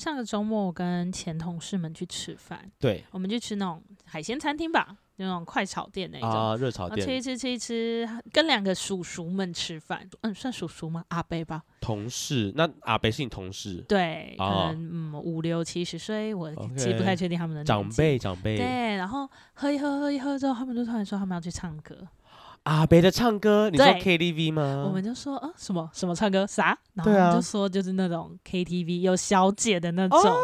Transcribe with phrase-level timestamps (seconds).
[0.00, 11.04] 上个周末我跟前同事们去吃饭，对，我们去吃那种海鲜餐厅吧，那种快炒店那种啊，热炒店，吃一吃吃一吃，跟两个叔叔们吃饭，嗯，算叔叔吗？
[11.08, 13.84] 阿伯吧，同事，那阿伯是你同事？
[13.86, 18.56] 对，可能、哦、嗯五六七十岁，我其实不太确定他们的长辈长辈。
[18.56, 22.08] 对，然后喝一喝喝一喝之后，他们就突然说他们要去唱歌。
[22.64, 24.84] 阿北的唱歌，你说 KTV 吗？
[24.86, 26.46] 我们就说，啊，什么什么唱歌？
[26.46, 26.78] 啥？
[26.94, 30.18] 然后我们就说就是那种 KTV 有小姐的那种。
[30.20, 30.36] 哦、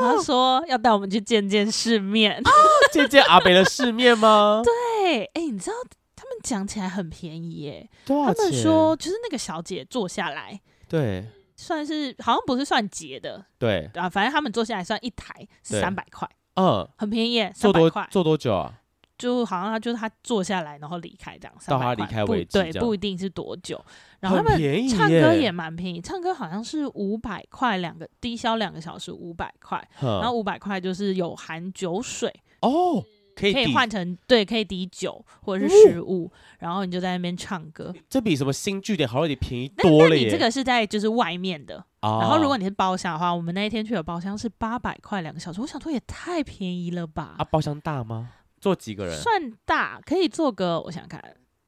[0.00, 2.50] 他说要带我们去见见世面，哦、
[2.92, 4.62] 见见阿北的世面吗？
[4.66, 5.76] 对，哎、欸，你知道
[6.16, 8.44] 他们讲起来很便宜耶，多少钱？
[8.44, 11.24] 他们说就是那个小姐坐下来，对，
[11.56, 13.88] 算是好像不是算结的，对。
[13.94, 18.79] 啊，反正他们坐下来算一台是三百块，嗯，很便宜，坐多坐多久啊？
[19.20, 23.78] 就好像他就是他坐下来，然后离开这样，到他离开为止，对，不一定是多久。
[24.18, 33.04] 然后他们唱歌也蛮便宜，唱歌好像是五百块两个低消两个小时五百块，然后五百块就是有含酒水哦，
[33.36, 37.94] 可以可以换成对，可以抵酒或者是食物，然后你就在那边唱歌。
[38.08, 40.24] 这比什么新据点好像有点便宜多了耶。
[40.24, 47.36] 你这个是在就是外面的，然后如果你是包厢的话，我们那一天去的包厢是八百块两个小时，我想说也太便宜了吧？
[47.38, 48.30] 啊，包厢大吗？
[48.60, 49.16] 坐几个人？
[49.20, 51.22] 算大，可以坐个，我想看，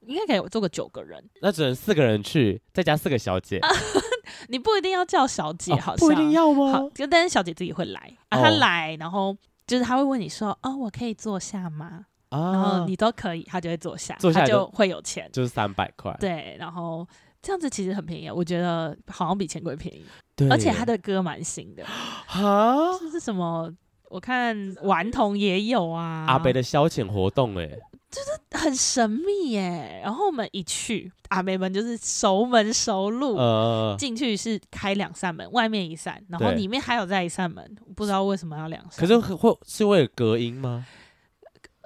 [0.06, 1.22] 应该可以坐个九个人。
[1.40, 3.60] 那只能四个人去，再加四个小姐。
[4.48, 6.72] 你不一定要叫小姐，好像不一定要吗？
[6.72, 16.16] 好，就但是小姐自己会来啊，她来，然后就是她会问你说：“哦，我可以坐下吗？”然后你都可以，她就会坐下，坐下就会有钱，就是三百块。
[16.18, 17.06] 对，然后
[17.42, 20.04] 这样子其实很便宜，我觉得好像比钱柜便宜。
[20.34, 23.70] 对，而且他的歌蛮新的啊， 这是什么？
[24.12, 30.00] 我看顽童也有啊，阿北的消遣活动哎、欸，就是很神秘哎、欸。
[30.04, 39.00] 然后我们一去，阿北们就是熟门熟路，呃，进去是开两扇门，外面一扇，然后里面还有再一扇门，不知道为什么要两扇。
[39.00, 40.84] 可是会是为了隔音吗？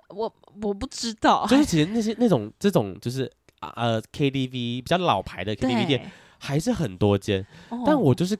[0.08, 8.36] 我我不知道，就是其实那些那种这种就是呃 KTV 比较老牌的 KTV 店还是很多间，哦、但我就是。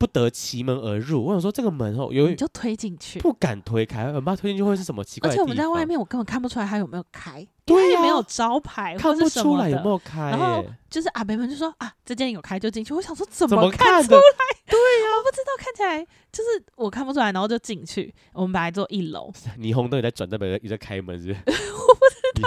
[0.00, 5.34] 不得其门而入，我想说这个门哦，有你就推进去，不敢推开，很怕推进去会是什么奇怪的。
[5.34, 10.30] 而且我们在外面，我根本看不出来它有没有开，对呀，没有招牌，看不出来有没有开。
[10.30, 12.94] 然后就是阿北们就说啊，这间有开就进去。
[12.94, 14.20] 我想说怎么看出来？
[14.70, 18.14] 对呀，我不知道，看起来就是我看不出来，然后就进去。
[18.32, 19.30] 我们本来坐一楼，
[19.60, 21.40] 霓虹灯也在转，代表也在开门，是不是？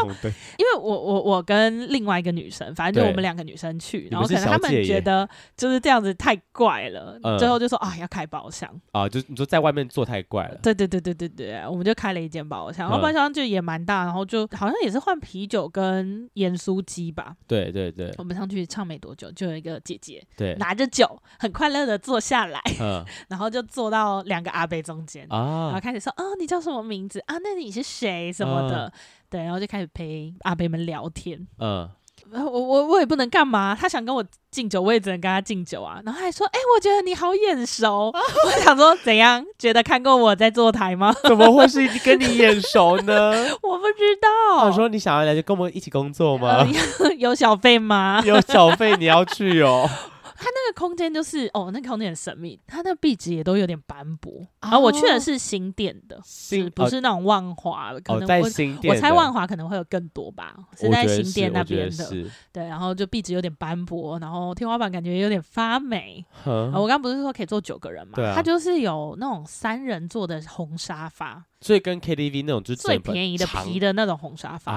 [0.58, 8.70] 因为我我我跟另外一个女生，反正就我们两个女生去，然后可能他们觉得就是这样子太怪了，最后就说啊要开包厢。
[8.92, 10.60] 啊，就你说在外面坐太怪了。
[10.64, 17.36] 对对对对对对，我们就开了一间包厢，然后包厢就也蛮大，然后就好像也是换啤酒跟盐酥鸡吧。
[17.48, 20.56] 对对对，我们上去唱没多久，就有一个姐姐对。
[20.56, 22.62] 拿着酒很快乐的坐下来，
[23.28, 27.20] 然后就坐到两个阿伯中间啊，然后开始说啊你叫什么名字？
[27.26, 27.36] 啊？
[27.44, 28.32] 那你是谁？
[28.32, 28.92] 什么的。
[29.34, 31.48] 对，然后就开始陪阿北们聊天。
[31.58, 31.90] 嗯，
[32.32, 36.00] 我我我也不能干嘛，他想跟我敬酒，我也只能跟他敬酒啊。
[36.06, 38.14] 然后还说，哎，我觉得你好眼熟。
[38.14, 39.44] 我想说，怎样？
[39.58, 41.12] 觉得看过我在坐台吗？
[41.24, 43.32] 怎么会是跟你眼熟呢？
[43.64, 44.68] 我不知道。
[44.68, 46.68] 我说你想要来就跟我们一起工作吗？
[47.00, 48.22] 呃、 有小费吗？
[48.24, 49.90] 有小费你要去哦。
[50.36, 54.34] 它那个空间就是哦，那个空间很神秘，它那壁纸也都有点斑驳。
[54.62, 57.94] 然后我去的是新店的，是不是那种万华？
[58.04, 58.46] 可能我
[58.90, 62.10] 我猜万华可能会有更多吧，是在新店那边的。
[62.52, 66.26] 对，然后就壁纸有点斑驳，然后天花板感觉有点发霉。
[66.46, 68.14] 我刚不是说可以坐九个人嘛？
[68.34, 74.72] 它就是有那种三人坐的红沙发，所以跟 KTV 那种就是最便宜的皮的那种红沙发，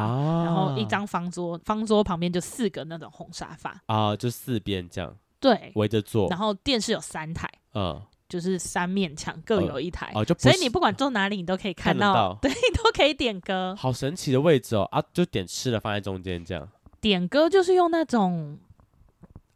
[0.45, 5.17] 然后一张方桌，方桌旁边就四个那种红沙发啊，就四边这样。
[5.39, 16.67] 对，围着坐，然后电视有三台，嗯，就是三面墙各有一台，哦，就所以你不管坐哪里，你都可以看到， 对，你都可以点歌，好神奇的位置哦，啊，就点吃的放在中间这样，
[17.01, 18.59] 点歌就是用那种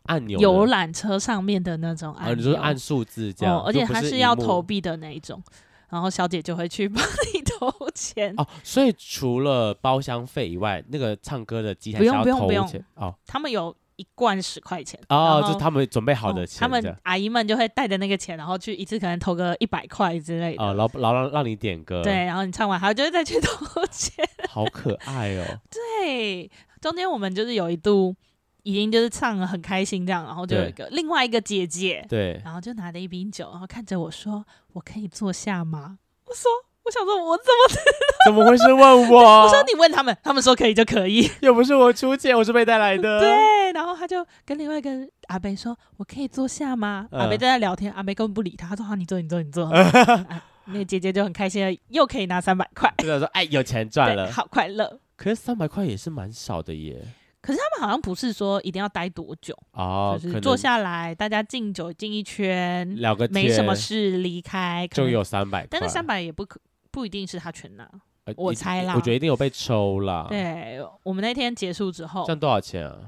[0.05, 5.43] 按钮，游览车上面的那种按钮，哦，你说按数字这样，哦，而且它是要投币的那一种，
[5.89, 7.03] 然后小姐就会去帮
[7.35, 13.75] 你 投钱，哦，所以除了包厢费以外，那个唱歌的机台不用不用不用，哦，他们有。
[14.01, 20.63] 一罐十块钱哦，就是他们准备好的钱，他们阿姨们就会带着那个钱，然后去一次可能投个一百块之类的。
[20.65, 25.45] 哦，然后然后让让你点歌，对，然后你唱完，还就会再去投钱，好可爱哦。
[25.71, 26.51] 对，
[26.81, 28.17] 中间我们就是有一度
[28.63, 36.49] 已经就是唱了很开心这样，然后就有一个另外一个姐姐，对，然后就拿着一瓶酒，然后看着我说：“我可以坐下吗？”我说
[36.85, 37.83] ：“我想说，我怎么
[38.27, 39.43] 怎么会是问我？
[39.45, 43.21] 我说你问他们，他们说可以就可以， 又不是我出钱，我是被带来的。
[43.21, 44.91] 对，然后他就跟另外一个
[45.29, 49.67] 阿北说：“我可以坐下吗？”嗯、阿伯在那聊天，阿北根本不理他，他说：“好，你坐，你坐，你坐。
[49.67, 57.03] 啊”那个姐姐就很开心，又可以拿三百块，就说：“哎，有钱赚了，好快乐。”可是三百块也是蛮少的耶。
[57.43, 66.61] 可是他们好像不是说一定要待多久哦，就是坐下来大家敬酒敬一圈，聊个天，没什么事离开就有三百块，但是三百也不可。
[66.91, 67.89] 不一定是他全拿，
[68.25, 68.95] 呃、我猜啦。
[68.95, 70.27] 我觉得一定有被抽啦。
[70.29, 72.99] 对，我们那天结束之后，这样多少钱啊？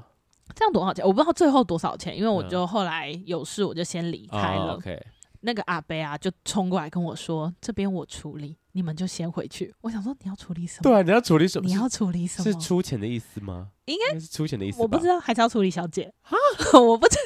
[0.55, 1.05] 这样多少钱？
[1.05, 4.79] 我不知道最后多少钱，因为我就后来有事，我就先离开了。
[4.85, 4.99] 嗯 oh.
[5.45, 10.83] 那个阿伯啊，就冲过来跟我说：“这边我处理，你们就先回去。”我想说，你要处理什么？
[10.83, 11.67] 对啊，你要处理什么？
[11.67, 12.43] 你要处理什么？
[12.43, 13.69] 是出钱的意思吗？
[13.85, 14.81] 应该是出钱的意思。
[14.81, 16.31] 我不知道，还是要处理小姐啊？
[16.79, 17.17] 我不知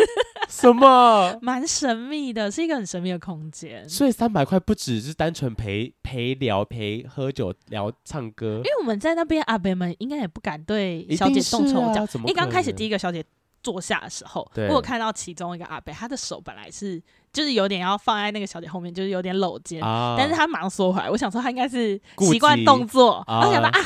[0.50, 3.88] 什么， 蛮神秘的，是一个很神秘的空间。
[3.88, 8.56] 所以三百块不只是单纯陪陪聊、陪喝酒、聊唱歌。
[8.58, 12.08] 因为我们在那边，阿伯们应该也不敢对小姐动手脚。
[12.20, 13.24] 因为刚开始第一个小姐
[13.68, 17.02] 坐下的时候，我有看到其中一个阿伯，他的手本来是。
[17.34, 21.08] 就是有点要放在那个小姐后面，就是有点搂肩，啊、但是他马上缩回来。
[21.08, 23.80] 我想说他应该是习惯动作，然后想到啊，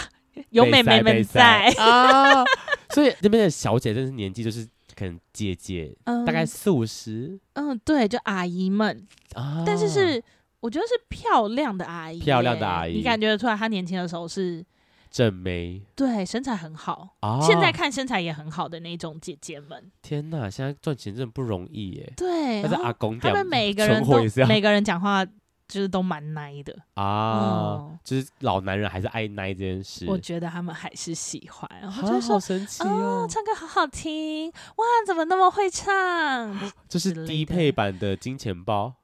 [0.51, 1.67] 有妹妹们在。
[1.77, 2.45] 啊，
[2.93, 10.23] 所以那边的小姐真是年纪就是可能姐姐，嗯、大概四五十，嗯，对，就阿姨们，啊、但是是
[10.61, 14.63] 我觉得是漂亮的阿姨，漂亮的阿姨，你感觉得出来她年轻的时候是。
[15.11, 19.91] 正妹，对，身材很好，哦、现在看身材也很好的那种姐姐们。
[20.01, 22.13] 天哪，现在赚钱真的不容易耶。
[22.15, 25.25] 对，但是阿公他们每个人都每个人讲话
[25.67, 30.05] 就是都蛮奶的 啊，嗯、就是老男人还是爱奶这件事。
[30.07, 32.87] 我觉得他们还是喜欢，然后就说好神奇哦，
[33.23, 36.57] 哦，唱歌好好听，哇，怎么那么会唱？
[36.87, 38.93] 这是低配版的金钱豹。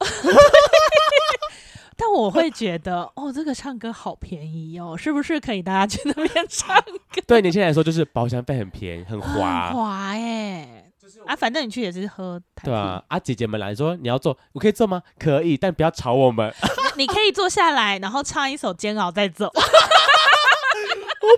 [1.98, 7.20] 但我会觉得，哦，这个唱歌好便宜哦，是不是可以大家去那边 唱歌？
[7.26, 10.84] 对年轻人来说，就是包厢费很便宜，很滑，滑耶。
[11.26, 12.40] 啊，反正你去也是喝。
[12.62, 15.02] 对啊，啊，姐姐们来说，你要坐，我可以坐吗？
[15.18, 16.54] 可以，但不要吵我们。
[16.96, 19.50] 你可以坐下来，然后唱一首《煎熬》再走。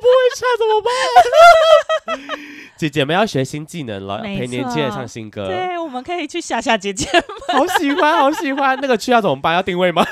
[0.00, 2.38] 我不会唱怎么办？
[2.76, 5.47] 姐姐们要学新技能了，陪年轻人唱新歌。
[5.47, 7.23] 对，我们可以去吓吓姐姐们。
[7.58, 8.79] 好喜欢， 好喜欢。
[8.81, 9.55] 那个去要怎么办？
[9.55, 10.02] 要定位吗？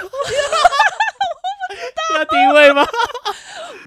[2.14, 2.86] 要定位吗？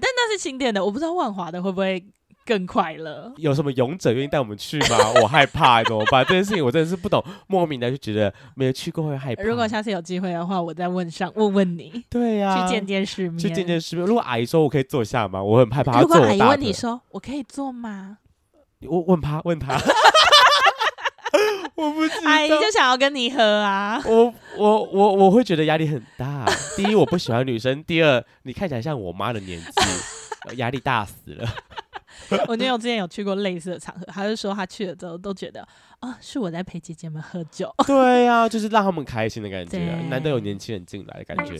[0.00, 2.04] 但那是新店的，我不知道万华的会不会
[2.44, 3.32] 更快乐。
[3.36, 4.96] 有什么勇者愿意带我们去吗？
[5.22, 6.24] 我害怕，怎么办？
[6.24, 9.42] 这件事情我真的是不懂，莫名的就觉得没有去过会害怕。
[9.42, 12.04] 如果下次有机会的话，我再问上问问你。
[12.08, 14.04] 对呀、啊，去见见世面，去见见世面。
[14.04, 15.42] 如果阿姨说我可以坐下吗？
[15.42, 16.00] 我很害怕。
[16.00, 18.18] 如果阿姨问你说我可以坐吗？
[18.86, 19.80] 我问他，问他。
[21.74, 24.00] 我不知道，阿姨就想要跟你喝啊！
[24.04, 26.44] 我我我我会觉得压力很大。
[26.76, 31.48] 第一，我不喜欢女生；第二，你看起来像我妈的年纪，压力大死了。
[32.48, 35.60] 我女友之前有去过类似的场合，她就说她去了之后都觉得
[36.00, 37.72] 啊、哦，是我在陪姐姐们喝酒。
[37.86, 41.56] 对呀、啊，就是让他们开心的感觉，对难得有年轻人进来的感觉，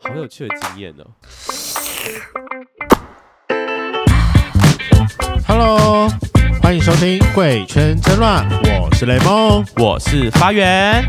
[0.00, 1.06] 好有趣的经验哦。
[5.46, 6.08] Hello。
[6.62, 8.48] 欢迎收听《贵圈真乱》，
[8.82, 11.04] 我是雷梦，我是发源。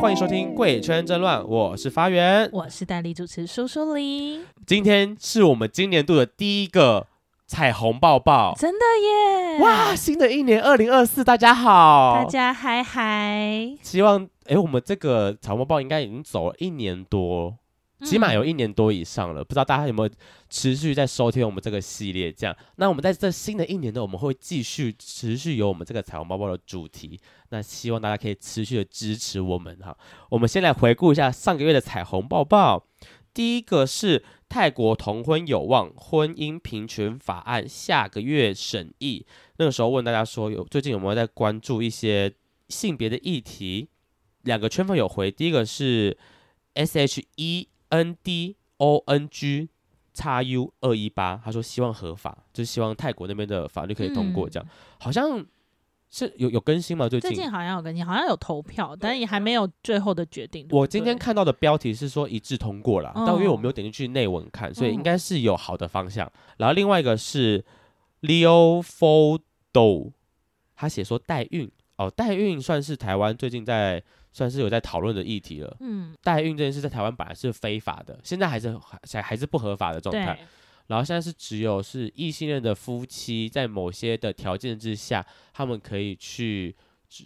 [0.00, 4.42] 欢迎收听《贵圈真乱》，我是发源，我是代理主持苏苏林。
[4.66, 7.06] 今天是我们今年度的第一个
[7.46, 9.58] 彩虹抱抱，真的耶！
[9.62, 13.76] 哇，新的一年二零二四，大家好，大家嗨嗨！
[13.82, 17.54] 希望哎，我们这个彩虹抱抱应该已经走了一年多。
[18.02, 20.10] 起码有一年多以上了，嗯、不知道大家有没有
[20.48, 22.32] 持续在收听我们这个系列？
[22.32, 27.20] 这样，那我们在这新的一年呢，我们会继续持续有我们这个彩虹包包的主题。
[27.50, 29.96] 那希望大家可以持续的支持我们哈。
[30.30, 32.86] 我们先来回顾一下上个月的彩虹抱抱。
[33.32, 39.24] 第一个是泰国同婚有望，婚姻平权法案下个月审议。
[39.58, 42.32] 那个时候问大家说，有最近有没有在关注一些
[42.68, 43.88] 性别的议题？
[44.42, 46.16] 两个圈粉有回，第一个是
[46.74, 47.68] S H E。
[47.90, 49.68] N D O N G
[50.12, 55.44] 叉 U 二一八，他说希望合法，就是希望泰国那边的法律可以通过，这样、嗯、好像
[56.10, 57.08] 是有有更新吗？
[57.08, 60.66] 最近最近好像有更新，好像有投票，但也还没有最后的决定。
[60.70, 66.26] 我今天看到的标题是说一致通过了，嗯、但因为我没有点进去内文看，所以应该是有好的方向。
[66.26, 67.64] 嗯、然后另外一个是
[68.22, 70.10] Leo Fodo，
[70.74, 74.02] 他写说代孕哦，代孕算是台湾最近在。
[74.32, 75.76] 算是有在讨论的议题了。
[75.80, 78.78] 嗯，代孕这件事在台湾本来是非法的，现在还是
[79.10, 80.34] 还还是不合法的状态。
[80.34, 80.44] 对
[80.86, 86.74] 然后现在是只有是异性恋的夫妻在某些的条件之下，他们可以去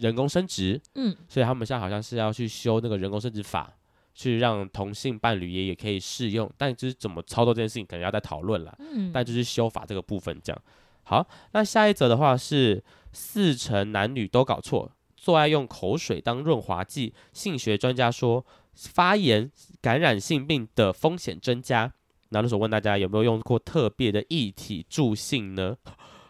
[0.01, 3.73] 人工生殖，嗯，所以他们现在好像是要去修那个人工生殖法，
[4.15, 8.77] 去让同性伴侣也也可以适用，但就是怎么操作这件事情，可能要再讨论了。
[8.81, 10.63] 嗯，但就是修法这个部分这样。
[11.05, 14.93] 好，那下一则的话是四成男女都搞错，
[15.25, 19.51] 做爱用口水当润滑剂，性学专家说发炎
[19.81, 21.91] 感染性病的风险增加。
[22.29, 25.75] 然后那时候问大家有没有用过特别的液体助性呢？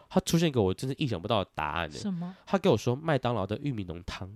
[0.09, 1.97] 他出现一个我真是意想不到的答案呢。
[1.97, 2.37] 什么？
[2.47, 4.31] 他给我说麦当劳的玉米浓汤。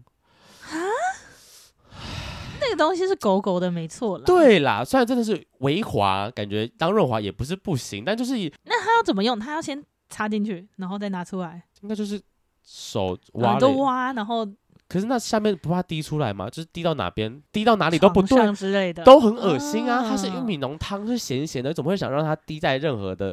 [2.61, 4.25] 那个东西是狗狗的，没错啦。
[4.27, 8.35] 对啦，虽然真的是微滑，感觉当润滑也不是不行，但就是
[8.65, 9.39] 那他要怎么用？
[9.39, 11.63] 他要先插进去，然后再拿出来。
[11.83, 12.21] 应该就是
[12.69, 14.47] 手挖都挖，然后。
[14.89, 16.49] 可是那下面不怕滴出来吗？
[16.49, 20.03] 就是滴到哪边，滴到哪里都不对之类的，都很恶心啊！
[20.09, 23.33] 它是玉米浓汤，是咸咸的，怎么会想让它滴在任何的？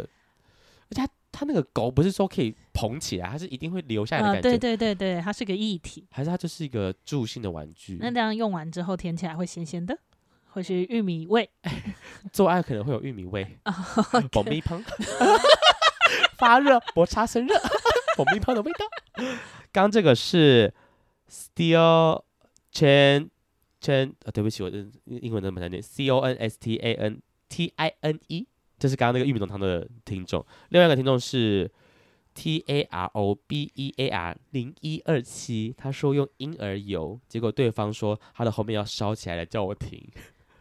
[0.90, 4.50] 而且它它那个狗不是说可以捧起来，它是一定会流下来的感觉。
[4.50, 7.98] 对对对对，它是个液体，还是它就是一个助性的玩具？
[8.02, 9.98] 那这样用完之后舔起来会咸咸的，
[10.50, 11.50] 会是玉米味。
[12.34, 13.48] 做爱可能会有玉米味，
[14.30, 15.40] 爆米香，Okay
[16.38, 17.56] 发热摩擦生热，
[18.16, 18.86] 爆米香的味道。
[19.72, 20.74] 刚这个是。
[21.28, 22.22] Steel
[22.72, 23.30] chin
[23.82, 27.20] chin 啊，对不起，我的英文怎么难念？C O N S T A N
[27.50, 30.46] T I N E，这是刚刚那个玉米浓汤的听众。
[30.70, 31.70] 另外一个听众是
[32.36, 40.08] T A R O B E A R 零一二七，他说用婴儿油，结果对方说他的后面要烧起来了，叫我停。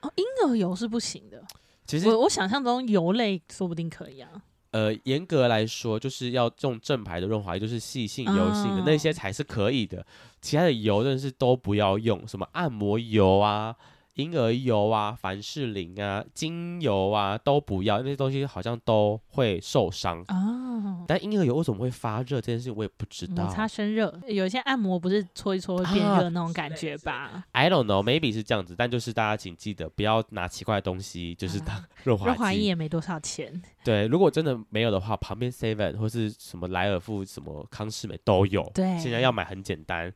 [0.01, 1.45] 哦，婴儿油是不行的。
[1.85, 4.43] 其实我我想象中油类说不定可以啊。
[4.75, 10.05] 呃，严格来说，就是要用正牌的润滑液，就是细性油性的、哦、那些才是可以的。
[10.41, 13.77] 其他的油真的是都不要用，什么按摩油啊、
[14.15, 20.25] 婴儿油啊、凡士林啊、精油啊都不要，那些东西好像都会受伤。
[20.29, 23.45] 哦，但婴儿油为什么会发热这件事，我也不知道。
[23.45, 32.29] 摩擦身热，有些按摩不是搓一搓会变热那种感觉吧、啊、？I don't know，maybe 是这样子，但就是大家请记得不要拿奇怪的东西，就是当 润滑剂。
[32.29, 33.61] 润滑液也没多少钱。
[33.83, 38.63] 对，如果真的没有的话，旁边 Seven 或是什么莱尔富、什么康士美都有。
[38.73, 40.13] 对，现在要买很简单。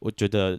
[0.00, 0.58] 我觉得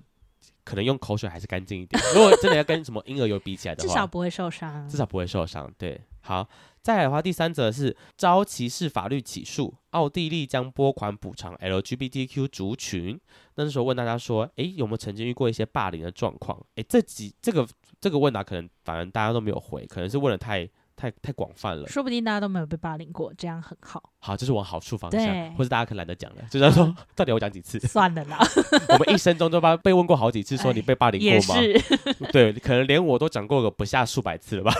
[0.69, 1.99] 可能用口水还是干净一点。
[2.13, 4.87] 如果真的要跟什么婴儿油比起来的话，至少不会受伤。
[4.87, 5.73] 至少不会受伤。
[5.79, 6.47] 对，好，
[6.83, 13.19] 再来的话，第三则是遭歧视法律起诉，奥地利将拨款补偿 LGBTQ 族群。
[13.55, 16.63] 那时候问大家说，诶，有没有曾经遇过一些霸凌的状况？
[16.75, 17.67] 诶，这几这个
[17.99, 20.69] 这个问答可能反而大家都没有回，可能是问的太。
[20.99, 24.03] 太太广泛了，说不定大家都没有被霸凌过，这样很好。
[24.19, 27.79] 好，这是往好处方向，对或者大家可懒得讲了，就是说， 到底我讲几次？
[27.79, 28.37] 算了啦，
[28.89, 31.61] 我们一生中都被问过好几次，说你被霸凌过吗？
[31.61, 31.81] 是，
[32.33, 34.73] 对，可能连我都讲过个不下数百次了吧。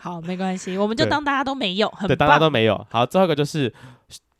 [0.00, 2.86] 好，没关系，我们就当大家都没有，很对，大家都没有。
[2.88, 3.74] 好，最后一个就是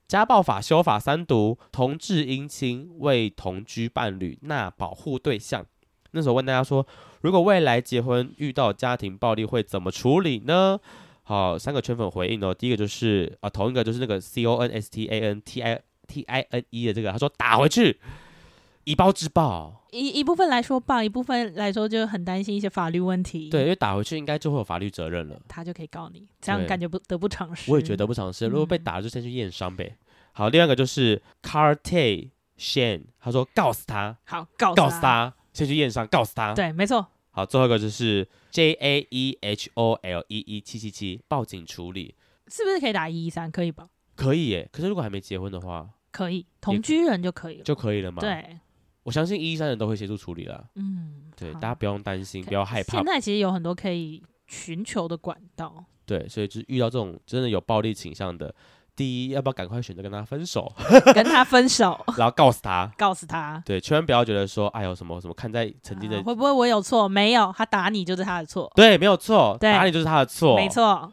[0.07, 5.67] 家暴法修法三读，同志姻亲为同居伴侣纳保护对象。
[6.13, 6.87] 那时候问大家说，
[7.25, 10.79] 如果未来结婚遇到家庭暴力会怎么处理呢？
[11.23, 12.53] 好，三个圈粉回应哦。
[12.53, 17.99] 第一个就是啊，同一个就是那个 C O N S T A N T I T I N E 的这个，他说打回去，
[18.85, 19.87] 以暴制暴。
[19.91, 23.49] 一一部分来说暴，一部分来说就很担心一些法律问题。
[23.49, 27.73] 对，因为打回去应该就会有法律责任了，他就可以告你，这样感觉不得不偿失。
[27.73, 28.47] 我也觉得不偿失。
[28.47, 29.97] 如果被打了，就先去验伤呗。
[30.33, 32.29] 好，另外一个就是 Carte
[32.59, 35.33] Shane，他说告死他，好告告死他。
[35.55, 36.53] 先去验伤，告诉他。
[36.53, 37.07] 对，没错。
[37.37, 42.15] 好，最后一个就是 J A E H O L E E 七七七，报警处理，
[42.47, 43.51] 是不是可以打一一三？
[43.51, 43.89] 可以吧？
[44.15, 44.69] 可以耶。
[44.71, 48.21] 可是如果还没结婚的话，可以，同居人就可以了，就可以了吗？
[48.21, 48.61] 对，
[49.03, 50.65] 我相信一一三人都会协助处理了。
[50.77, 52.99] 嗯，对，大家不用担心，不要害怕。
[52.99, 55.85] 现在其实有很多可以寻求的管道。
[56.07, 58.55] 对，所以就是遇到这种真的有暴力倾向的。
[58.97, 60.73] 第一，要不要赶快选择跟他分手？
[61.15, 67.09] 跟他分手， 然后告诉他，告诉他，对，千万不要觉得说，哎呦，什么什么，看在曾经的、啊，会不会我有错？
[67.09, 69.73] 没有，他打你就是他的错，对，没有错，对。
[69.73, 71.13] 打你就是他的错，没错，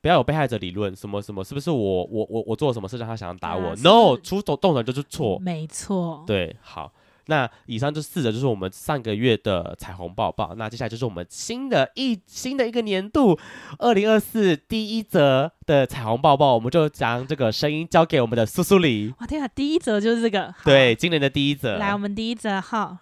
[0.00, 6.92] 不要有被害者理论，什么什么，是不是我我我我做了什么事让他想要打我、啊、？No，出手动手就是错，没错，对，好。
[7.26, 10.54] 那以上这四则就是我们上个月的彩虹报报。
[10.56, 13.38] 那接下来就是我们新的一新的一个年度，
[13.78, 19.12] 二零二四第一则的彩虹报报，我们就将这个声音交给我们的苏苏里。
[19.20, 21.76] 哇天啊，第一则就是这个，对，今年的第一则。
[21.76, 23.00] 来，我们第一则哈。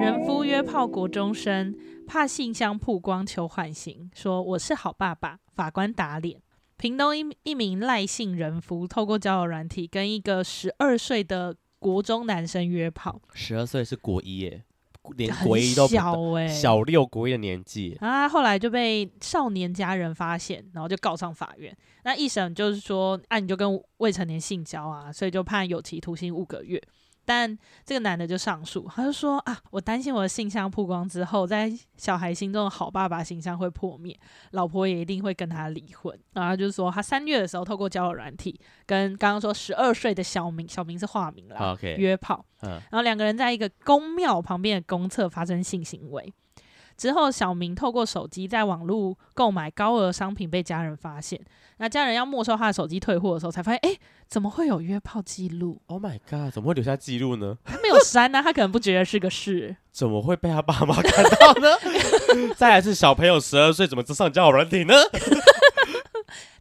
[0.00, 1.74] 人夫约炮国中生，
[2.06, 6.40] 怕信箱曝光求缓刑，说我是好爸爸，法官打脸。
[6.76, 14.62] 屏东一一名赖姓人夫透过交友软体跟一个十二岁的国中男生约炮，十二岁是国一耶，
[15.16, 21.76] 连国一都小哎、欸，小六国一的年纪啊，后来就被少年家人发现，然后就告上法院。
[22.02, 26.82] 那一审就是说，啊，你就跟未成年性交啊，所以就判有期徒刑五个月。
[27.24, 34.18] 但这个男的就上诉，他就说啊，我担心我的性向曝光之后，在小孩心中的好爸爸形象会破灭，
[34.50, 36.18] 老婆也一定会跟他离婚。
[36.32, 46.32] 然后就是说，他三月的时候透过交友软体跟刚刚说十二岁的小明，小明是化名啦，okay, 约炮，嗯，然后两个人在一个公庙旁边的公厕发生性行为。
[46.96, 51.40] 之后，小明透过手机在网络购买高额商品，被家人发现。
[51.78, 53.96] 那家人要没收他的手机退货的时候，才发现，哎，
[54.28, 56.52] 怎么会有约炮记录？Oh my god！
[56.52, 57.58] 怎么会留下记录呢？
[57.64, 59.76] 他没有删呢、啊，他可能不觉得是个事。
[59.90, 61.68] 怎么会被他爸妈看到呢？
[62.56, 64.94] 再来是小朋友十二岁，怎么上交友软体呢？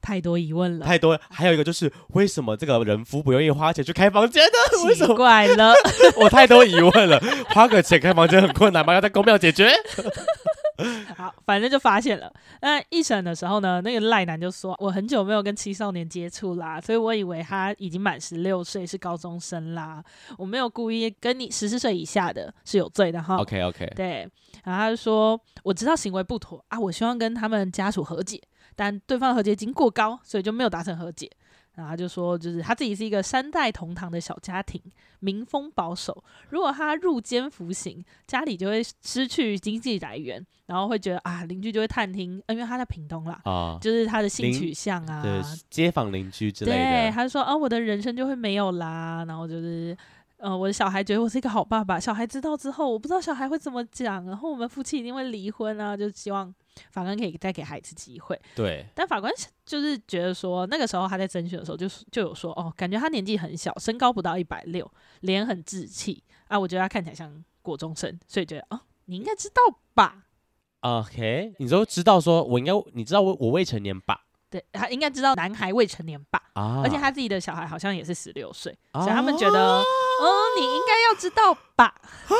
[0.03, 1.19] 太多疑问了，太多。
[1.29, 4.83] 还有一个就是，为什么这个人夫不愿意花钱去开房间呢？
[4.85, 5.07] 为什么？
[5.07, 5.73] 奇怪了，
[6.19, 7.19] 我太多疑问了。
[7.49, 8.93] 花个钱开房间很困难吗？
[8.93, 9.71] 要在公庙解决？
[11.15, 12.33] 好，反正就发现了。
[12.61, 20.03] 那一审的时候呢，那个赖男就说：“我很久没有跟青少年接触啦，所以我以为他已经满十六岁，是高中生啦。
[20.37, 24.27] 我没有故意跟你十四岁以下的是有罪的哈。” OK OK，对。
[24.63, 28.41] 然后他就说：“我知道行为不妥啊，我希望跟他们家属和解。”
[28.75, 31.29] 但对方的和解金过高，所以就没有达成和解。
[31.75, 34.79] 然后他就说，就是他自己是一个三代同堂的小家庭，
[35.21, 36.23] 民风保守。
[36.49, 46.77] 如果他入监服刑，家里就会失去经济来源，然后会觉得啊，邻居就会探听，因为他在屏东啦，啊，就是他的性取向啊，对，街坊邻居之类的。
[46.77, 49.25] 对，他就说啊，我的人生就会没有啦。
[49.27, 49.97] 然后就是。
[50.43, 51.97] 呃，我的小孩觉得我是一个好爸爸。
[51.97, 55.95] 小孩知道之后，我不知道小孩会怎么讲，然后我们夫妻一定会离婚啊！
[55.95, 56.53] 就希望
[56.91, 58.37] 法官可以再给孩子机会。
[58.53, 59.31] 对，但法官
[59.65, 70.25] 就是觉得说，那个时候他在侦讯的时候就，就就有说，哦，感觉他年纪很小，身高不到一百六，脸很稚气啊，我觉得他看起来像国中生，所以觉得哦，你应该知道吧
[70.81, 74.25] ？OK，你都知道说，我应该，你知道我我未成年吧？
[74.53, 80.25] 对，他应该知道男孩未成年吧，啊，而且他自己的小孩好像也是十六岁，啊，所以他们觉得，嗯，
[80.59, 81.85] 你应该要知道吧？
[81.85, 82.35] 啊，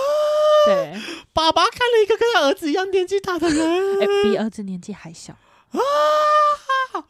[0.68, 0.94] 对，
[1.34, 5.34] 爸爸看了一个跟他儿子一样年纪大的人，欸，比儿子年纪还小
[5.72, 7.02] 啊，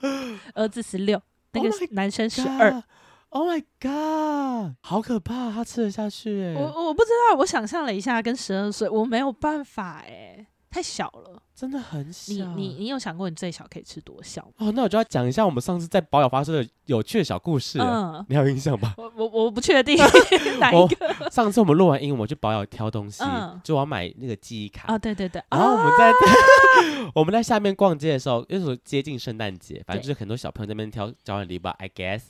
[0.55, 2.81] 儿子十六，那个男生十二
[3.27, 6.55] ，Oh my god，好可怕，他吃得下去？
[6.55, 10.47] 哎，我我不知道，我想象了一下，跟十二岁，我没有办法，哎。
[10.73, 12.33] 太小了，真的很小。
[12.33, 17.77] 你你你有想过你最小可以吃多小吗哦，那我就要讲一下我们上次在保养发生的有趣的小故事。
[17.79, 18.95] 嗯，你还有印象吧？
[18.97, 19.95] 我我我不确定
[20.59, 21.29] 哪一个。
[21.29, 24.91] 上次我们录完音，我们去保养挑东西，嗯、就我要买那个记忆卡。
[24.91, 25.43] 哦，对对对。
[25.51, 32.23] 然后我们在、啊、 我们在下面逛街的时候，那时候接近圣诞节，反正就是很多小朋友在那边挑交换礼物，I guess。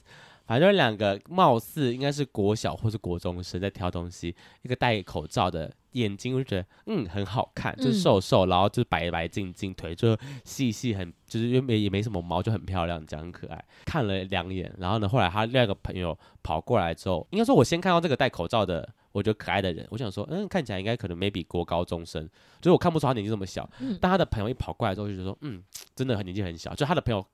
[0.46, 13.66] 反正两个貌似应该是国小或是国中生在挑东西，一个戴口罩的，眼睛我就觉得嗯很好看，就是瘦瘦，然后就是白白净净，腿就细细很，就是因为也没什么毛，就很漂亮，这样很可爱。
[13.86, 22.24] 看了两眼，然后呢，后来他另外一个朋友跑过来之后，应该说我先看到这个戴口罩的，我觉得可爱的人，我想说嗯看起来应该可能 maybe 国高中生，
[22.62, 25.64] 就是我看不出他年纪这么小，但他的朋友一跑过来之后就觉得说嗯
[25.96, 27.26] 真的很年纪很小，就他的朋友。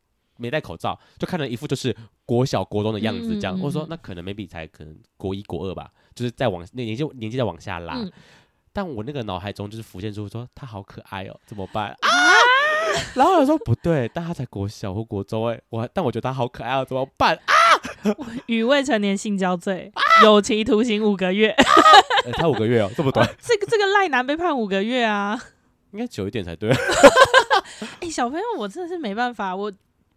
[0.42, 1.94] 没戴口罩，就看了一副就是
[2.26, 3.60] 国小国中的样子，这样。
[3.60, 8.02] 我、嗯、说那可能 maybe 才可能国一国二吧，就是再往那年纪年纪再往下拉。
[8.70, 12.10] 嗯、但我那个脑海中就是浮现出说他好可爱哦，怎么办啊？
[13.16, 17.54] 然后我说不对，但他才国小或国中哎，我但我觉得他好可爱哦，怎么办啊？
[18.48, 19.92] 与未成年性交罪，
[20.24, 21.56] 有期徒刑五个月。
[22.34, 23.26] 他五个月哦，这么短？
[23.28, 25.40] 哦、这个这个赖男被判五个月啊？
[25.92, 26.72] 应该久一点才对。
[26.72, 26.78] 哎、
[28.02, 29.72] 欸，小朋友，我真的是没办法，我。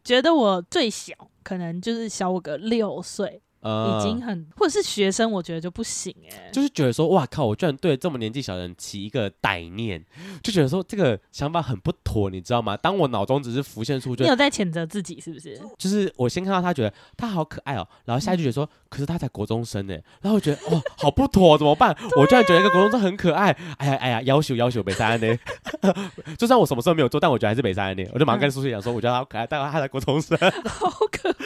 [0.04, 3.40] 觉得我最小，可能就是小我个六岁。
[3.62, 10.04] 呃、已经很，或者是学生，我觉得就不行哎、欸，就是觉得说，哇靠，我居然对这么年纪小的人起一个歹念，
[10.42, 12.76] 就觉得说这个想法很不妥，你知道吗？
[12.76, 15.60] 当我脑中只是浮现出，就你有在谴责自己是不是？
[15.78, 21.92] 就是我先看到他，觉得他好可爱哦，然后下一句觉得说，嗯、可是他才国中生呢，然后我觉得哇，好不妥，怎么办？
[21.92, 25.38] 啊、我居然觉得一个国中生很可爱，哎呀哎呀，要求要求北山呢，
[26.36, 31.42] 就算我什么事都没有做，但我觉得还是北山呢，我就马上跟叔叔讲说，我觉得他好可爱，但他才国中生， 好可怕。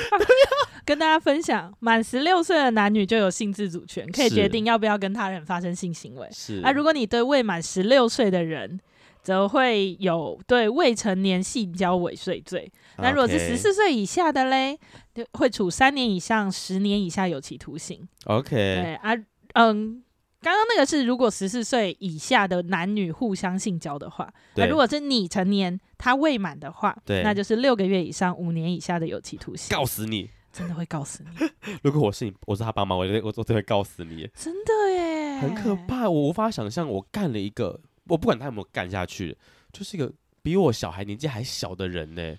[0.87, 6.29] 跟大家分享，满十六岁的男女就有性自主权，可以决定要不要跟他人发生性行为。
[6.33, 8.79] 是啊，如果你对未满十六岁的人，
[9.21, 12.71] 则会有对未成年性交未遂罪。
[12.99, 14.79] 那如果是十四岁以下的嘞，
[15.13, 18.07] 就会处三年以上十年以下有期徒刑。
[18.27, 19.13] OK，对啊，
[19.55, 20.01] 嗯，
[20.41, 29.77] 刚刚那个是如果十四岁以下的男女互相性交的话，那如果是你成年他未满的话，对，那就是六个月以上五年以下的有期徒刑。
[29.77, 30.31] 告死你！
[30.57, 31.31] 真的会告诉你！
[31.85, 34.27] 如果我是你，我是他爸妈，我我我真会告诉你！
[34.35, 35.39] 真的耶！
[35.39, 36.09] 很可怕。
[36.09, 39.37] 我无法想象，我干了一个，我不管他有没有干下去，
[39.71, 40.11] 就是一个
[40.43, 42.37] 比我小孩年纪还小的人呢，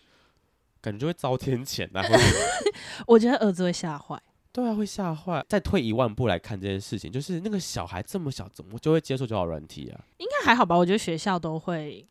[0.82, 2.01] 感觉就会遭天谴呐。
[3.06, 4.19] 我觉得儿子会吓坏。
[4.51, 5.45] 对啊，会吓坏。
[5.47, 10.01] 再退一万步来看这件事情，就是那个小孩这么小，怎么就会接受交友软体啊？
[10.17, 10.75] 应该还好吧？
[10.75, 12.08] 我觉得学校都会。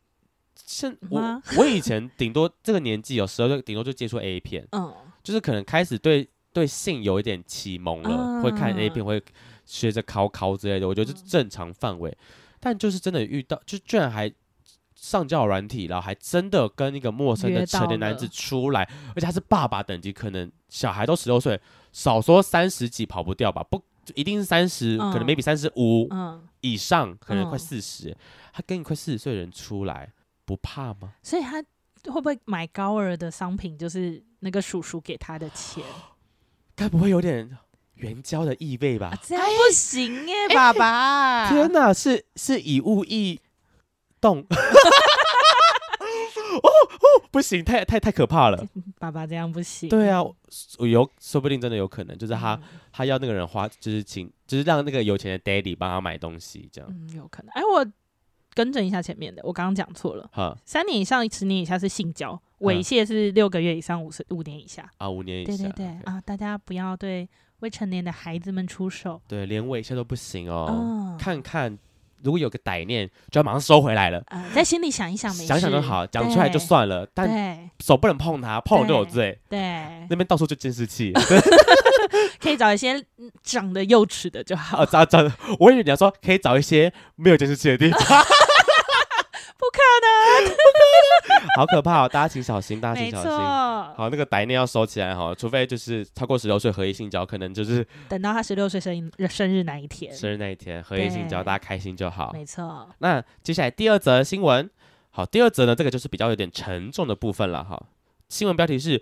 [0.65, 4.91] 像我，我以前顶多这个年纪有十二岁，顶多就接触 A 片， 嗯，
[5.27, 9.21] 就是可能开始对对性有一点启蒙了，嗯、会看 A 片，会
[9.65, 12.09] 学着考考之类的，我觉得这是正常范围。
[12.09, 12.17] 嗯、
[12.61, 14.33] 但就是真的遇到，就居然还
[14.95, 21.59] 上交软体，然后还真的跟一个陌生的成年男子出来，而且他是爸爸等级，可能小孩都十六岁，
[21.91, 23.61] 少说三十几跑不掉吧？
[23.69, 23.83] 不，
[24.15, 26.09] 一定是三十、嗯，可能 maybe 三十五
[26.61, 28.15] 以上，可能快四十、嗯，
[28.53, 30.13] 他跟一块四十岁的人出来。
[30.47, 31.13] 不怕吗？
[31.21, 31.61] 所以他
[32.11, 33.77] 会不会买高额的商品？
[33.77, 35.83] 就是那个叔叔给他的钱，
[36.75, 37.57] 该不会有点
[37.95, 39.07] 援交的意味吧？
[39.07, 41.49] 啊、这样不行耶，欸、爸爸！
[41.49, 43.39] 天哪，是是以物易
[44.21, 44.39] 动
[46.63, 48.65] 哦哦，不行，太太太可怕了！
[48.99, 49.89] 爸爸这样不行。
[49.89, 50.23] 对啊，
[50.79, 56.89] 有说不定真的有可能，就是他、嗯、他要那个人花，就是请，就是让那个有钱的 daddy 帮他买东西，这样。
[56.91, 57.51] 嗯，有可能。
[57.53, 57.85] 哎，我。
[58.57, 60.57] 更正一下前面的，我刚刚讲错了。
[60.65, 65.51] 三年以上，十年以下是性交，猥亵是六个月以上，五十五年以下啊，五年以下。
[65.51, 66.03] 对对对、okay.
[66.05, 69.21] 啊，大家不要对未成年的孩子们出手。
[69.27, 70.65] 对，连猥亵都不行哦。
[70.71, 71.77] 嗯、看看，
[72.27, 74.21] 如果有个歹念，就要马上收回来了。
[74.27, 77.07] 呃、在心里想一想，想想就好，讲出来就算了。
[77.13, 79.39] 但手不能碰它，碰了就有罪。
[79.47, 79.59] 对，
[80.09, 81.13] 那边到处就监视器。
[82.41, 83.01] 可以找一些
[83.43, 84.79] 长得幼齿的就好。
[84.79, 85.19] 啊，找找，
[85.57, 87.99] 我以为你要说可以找一些没有监视器的地方。
[89.57, 89.79] 不可
[90.45, 90.55] 能，
[91.57, 92.09] 好可怕哦！
[92.09, 93.31] 大家请小心，大家请小心。
[93.31, 102.31] 好，那个歹念要收起来哈，除非就是超过十六岁合意性交，可能就是等到他十六岁生日生日那一天，生日那一天合意性交，大家开心就好。
[102.33, 102.87] 没错。
[102.99, 104.69] 那接下来第二则新闻，
[105.09, 107.81] 好，第二则呢，这个就是比较有点沉重的部分了哈。
[108.29, 109.01] 新闻标题是：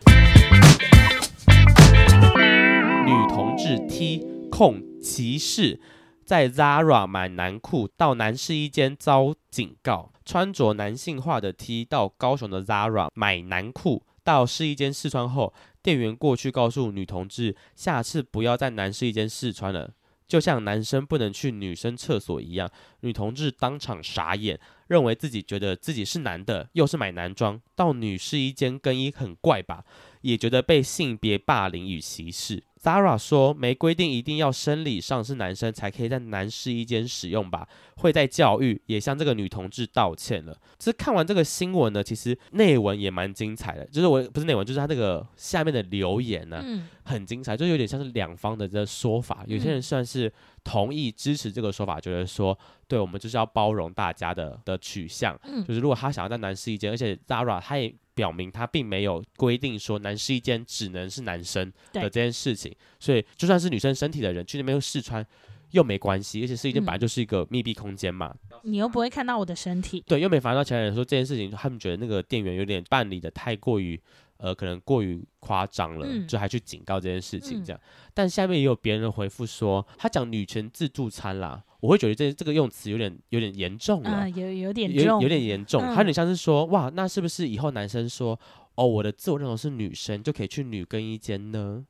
[3.06, 5.82] 女同志踢控歧视。
[6.26, 19.94] 在 Zara 买男裤到男试衣间遭警告，穿着男性化的 T 到高雄的 Zara 买男裤到试衣间试穿后，店员过去告诉女同志，下次不要在男试衣间试穿了，
[20.28, 22.72] 就像男生不能去女生厕所一样。
[23.02, 29.86] 女同志当场傻眼，认为自己觉得自己是男的，又是买男装到女试衣间更衣很怪吧，
[30.22, 32.64] 也觉得被性别霸凌与歧视。
[32.86, 37.68] Zara 说：“没规定一定要生理上是男生才可以在男试衣间使用吧？
[37.96, 40.56] 会在教育，也向这个女同志道歉了。
[40.78, 43.84] 其实看完这个新闻呢，其实内文也蛮精彩的。
[43.86, 49.44] 就是我不是内文，就是他那个下面的留言呢、啊嗯，很精彩，就有点像是两方的这个说法。
[49.48, 50.32] 有些人算是
[50.66, 52.58] 同意支持这个说法，觉得说，
[52.90, 55.40] 对我们就是要包容大家的的取向。
[55.66, 65.28] 就是如果他想要在男试衣间，而且 Zara 他也。”表明他并没有规定说男试衣间只能是男生的这件事情，所以就算是女生身体的人去那边又试穿
[65.72, 74.00] 又没关系，而且试衣间本来就是一个密闭空间嘛，你又不会看到我的身体，对，又没烦到其他人说这件事情，他们觉得那个店员有点办理的太过于
[74.46, 77.82] 呃，可能过于夸张了，嗯，就还去警告这件事情这样。
[77.84, 81.64] 嗯，但下面也有别人回复说，他讲女权自助餐啦。
[81.80, 88.40] 我会觉得这这个用词有点有点严重了，呃、有有点有有点严重，还有点像是说，哇，那是不是以后男生说，
[88.76, 91.84] 哦，我的自我认同是女生，就可以去女更衣间呢？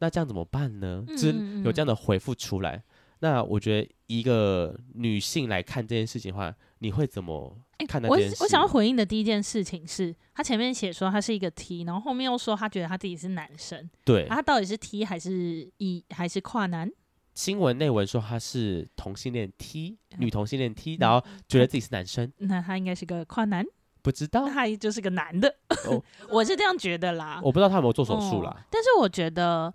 [0.00, 1.02] 那这样怎么办呢？
[1.08, 2.82] 嗯、就是有这样的回复出来。
[3.20, 7.56] 那我觉得一个女性来看这件事情的话，你会怎么
[7.86, 8.36] 看待这件事？
[8.40, 16.90] 我我想要回应的第一件事情是，他前面写说他是一个 T，然后后面又说他觉得他自己是男生，对，他到底是 T 还是 E 还是跨男？
[17.34, 23.64] 新闻内文说他是同性恋 T，女同性恋 T，然后觉得自己是男生，那他应该是个跨男，
[24.02, 25.48] 不知道，那他就是个男的，
[25.86, 29.72] 哦、 我是这样觉得啦，我不知道他有没有做手术啦、哦，但是我觉得。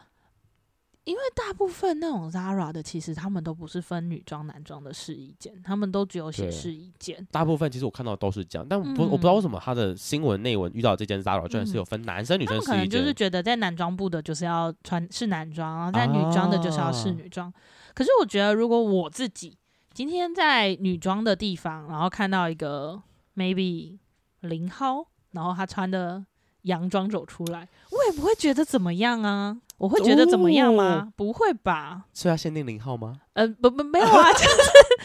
[1.09, 7.27] 因为大部分那种 Zara 的，其实他们都不是分女装、男装的试衣间，他们都只有写试衣间。
[7.31, 12.67] 大部分其实我看到都是这样，但不、嗯，我不知道为什么他的新闻内文遇到这件 Zara 居然是有分男生、女生试衣间。
[12.67, 17.53] 他们可能就是觉得在男装部的就是要穿是男装，然后在女装的就是要试女装、啊。
[17.95, 19.57] 可是我觉得，如果我自己
[19.91, 23.01] 今天在女装的地方，然后看到一个
[23.35, 23.97] maybe
[24.41, 26.23] 零号，然后他穿的
[26.61, 29.57] 洋装走出来，我也不会觉得怎么样啊。
[29.79, 31.07] 我会觉得怎么样吗？
[31.09, 32.03] 哦、不会吧？
[32.13, 33.15] 是要限定零号吗？
[33.33, 34.47] 呃，不不，没有啊， 就是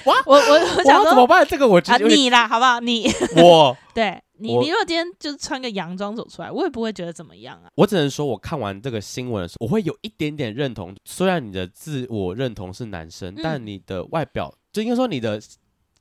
[0.05, 1.47] 我我我想说怎么办？
[1.47, 2.81] 这个我觉得、啊、你啦，好不好？
[2.81, 3.07] 你
[3.37, 7.71] 我 对你你如果今天就是穿个洋装走出来，我也不会觉得怎么样啊。
[7.77, 10.95] 我只能说，我看完这个新闻的时候，我会有一点点认同。
[11.05, 15.41] 虽然你的自我认同是男生，嗯、但你的外表，就应该说你的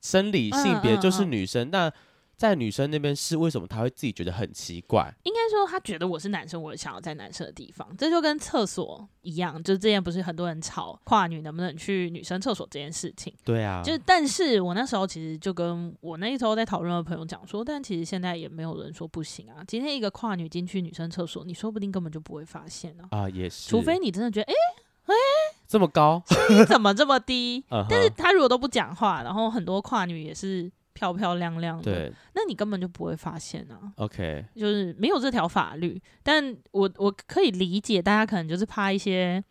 [0.02, 1.88] 生理性别就是女生，那、嗯。
[1.88, 1.92] 嗯嗯
[2.36, 5.14] 在女生那边是为什么她会自己觉得很奇怪？
[5.22, 9.62] 应该说她觉得我是男生，我想要在男生的地方，这就跟厕所一样。
[9.62, 13.32] 就之前不是很多人吵跨女能不能去女生厕所这件事情？
[13.44, 19.62] 对啊，就但是我那时候其实就跟我那时候在讨论的朋友讲说，但其实现在也没有人说不行啊。
[19.66, 23.08] 今天一个跨女进去女生厕所，你说不定根本就不会发现啊。
[23.10, 26.22] 啊，也是，除非你真的觉得，哎、欸、哎、欸，这么高，
[26.68, 27.64] 怎么这么低？
[27.88, 30.70] 但是他如果都不讲话，然后很多跨女也是。
[30.94, 33.92] 漂漂亮亮的，那你根本就不会发现啊。
[33.96, 39.44] OK，就是没有这条法律，但我我可以理解，大家可能就是怕一些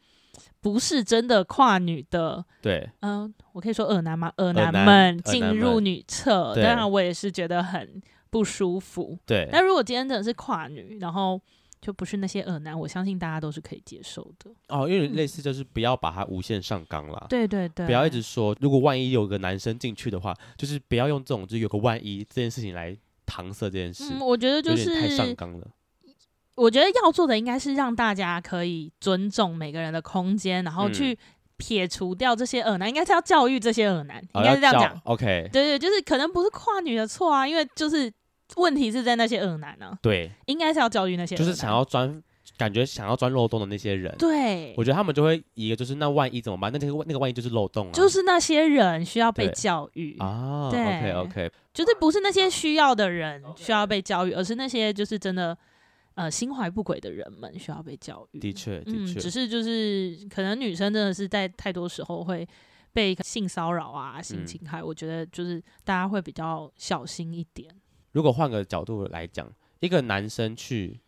[0.61, 4.33] 不是真的跨女的，对，嗯、呃，我可以说恶男吗？
[4.37, 9.19] 恶男们进入女厕，当然我也是觉得很不舒服。
[9.25, 11.39] 对，但如果今天真的是跨女，然后。
[11.83, 14.87] 就不是那些恶男，我相信大家都是可以接受的哦。
[14.87, 24.05] 因为类似就是不要把它无限上纲了，对对对，不要一直说，如果万一有个男生进去的话，就是不要用这种就有个万一这件事情来搪塞这件事。
[24.13, 25.67] 嗯，我觉得就是太上纲了。
[26.55, 31.17] 我觉得要做的应该是让大家可以尊重每个人的空间，然后去
[31.57, 35.01] 撇除掉这些恶男，应该是要教育这些恶男，应该是这样讲。
[35.03, 38.09] OK，对对，就是可能不是跨女的错啊，因为就是。
[38.57, 39.97] 问题是在那些恶男呢？
[40.01, 42.21] 对，应该是要教育那些，就是想要钻，
[42.57, 44.13] 感觉想要钻漏洞的那些人。
[44.17, 46.71] 对，我觉得他们就会一个就是那万一怎么办？
[46.71, 47.91] 那那个那个万一就是漏洞啊。
[47.91, 50.69] 就是那些人需要被教育啊。
[50.69, 55.57] 对，OK OK，就是不是那些需要的人需要被教育，而是那些就是真的
[56.15, 58.39] 呃心怀不轨的人们需要被教育。
[58.39, 62.47] 的确，的确，嗯，只是就是可能女生真的是在太多时候会
[62.93, 67.67] 被性骚扰啊、性侵害，我觉得就是大家会比较小心一点。
[68.13, 70.99] 如果换个角度来讲，一个男生去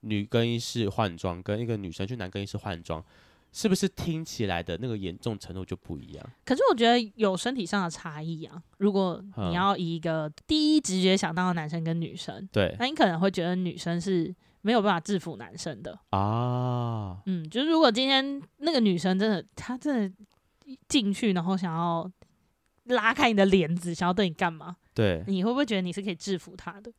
[0.00, 3.04] 女更衣室换装，跟一个女生去男更衣室换装，
[3.52, 6.24] 是不是听起来的那个严重程度就不一样？
[6.44, 8.62] 可是我觉得有身体上的差异啊。
[8.78, 17.20] 如果你要以一个第一直觉想到的男生跟女生，对，那你可能会觉得女生是没有办法制服男生的啊。
[17.26, 22.10] 嗯，就是如果今天那个女生真的，她真的进去，然后想要
[22.84, 24.76] 拉开你的帘子，想要对你干嘛？
[24.94, 26.90] 对，你会不会觉得你是可以制服他的？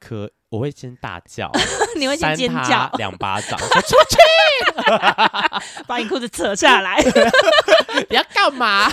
[0.00, 1.50] 可我会先大叫，
[1.98, 7.02] 你会先尖叫，两巴掌， 说出去， 把你裤子扯下来，
[8.08, 8.88] 你要干嘛？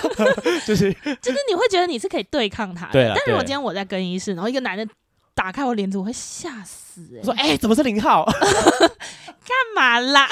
[0.66, 0.92] 就是
[1.22, 2.94] 就是你会觉得你是可以对抗他的。
[2.94, 4.88] 对，但如果今天我在更衣室，然后一个男的
[5.36, 7.20] 打开我帘子，我会吓死、欸。
[7.20, 8.26] 哎，说哎、欸，怎么是零号？
[8.26, 10.28] 干嘛啦？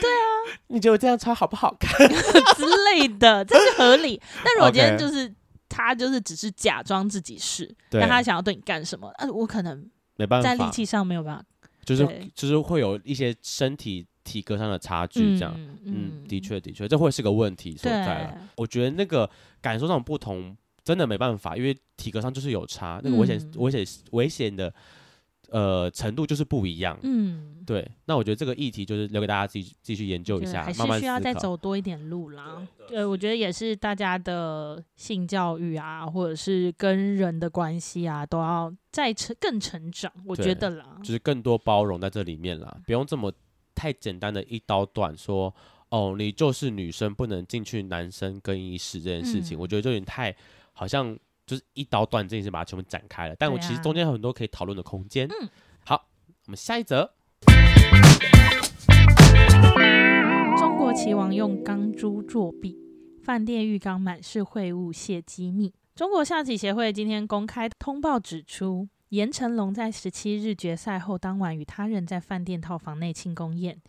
[0.00, 0.26] 对啊，
[0.66, 4.20] 你觉得我这样穿好不好看之类的，这是合理。
[4.42, 5.32] 但如果今天就是。
[5.70, 9.08] 他就是只是假装自己是，但他想要对你干什么？
[9.16, 11.44] 呃，我可能没办法，在力气上没有办法，
[11.86, 15.54] 就是就是会有一些身体体格上的差距，这样，
[15.84, 18.38] 嗯，嗯，的确的确，这会是个问题所在了。
[18.56, 19.30] 我觉得那个
[19.62, 20.54] 感受上不同，
[20.84, 24.74] 真的没办法，因为体格上就是有差，那个危险、嗯、危险危险的。
[25.50, 26.98] 呃，程度就是不一样。
[27.02, 27.88] 嗯，对。
[28.04, 32.66] 那我觉得这个议题就是留给大家自己继续研究一下，还是需要再走多一点路啦。
[32.88, 40.12] 对，我觉得也是大家的性教育啊，或者是跟人的关系啊，都要再成更成长。
[40.24, 43.32] 我觉得啦，就是更多包容在这里面啦，不用这么
[43.74, 45.52] 太简单的一刀断说
[45.88, 50.34] 哦，你就是女生不能进去男生更衣室这件事情，嗯、我觉得就有点太
[50.72, 51.18] 好像。
[51.50, 53.34] 就是一刀断，这件事把它全部展开了。
[53.36, 55.26] 但我其实中间有很多可以讨论的空间。
[55.26, 55.48] 嗯，
[55.84, 56.06] 好，
[56.46, 57.12] 我们下一则。
[60.56, 62.78] 中国棋王用钢珠作弊，
[63.24, 65.74] 饭店浴缸满是秽物泄机密。
[65.96, 73.82] 中国象棋协会今天公开通报指出，严成龙在十七日决赛后当晚与他人在饭店套房内庆功宴，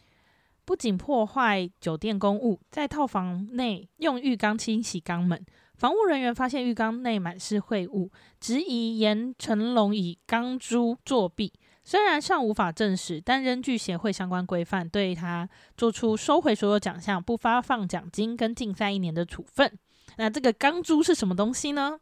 [0.66, 5.46] 不仅破坏酒店公物，在套房内用浴缸清洗肛门。
[5.82, 11.52] 防务人员发现浴缸内满是秽物，质疑严成龙以钢珠作弊。
[11.84, 19.76] 虽然尚无法证实，但仍据协会相关规范，对他做出收回所有奖项、不发放奖金跟禁赛一年的处分。
[20.18, 22.00] 那这个钢珠是什么东西呢？